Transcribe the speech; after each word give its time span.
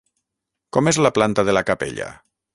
Com 0.77 0.89
és 0.93 0.99
la 1.07 1.13
planta 1.19 1.47
de 1.51 1.57
la 1.59 1.65
capella? 1.71 2.11